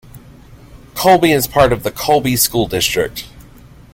Colby 0.95 1.31
is 1.31 1.45
part 1.45 1.71
of 1.71 1.83
the 1.83 1.91
Colby 1.91 2.35
School 2.35 2.65
District. 2.67 3.23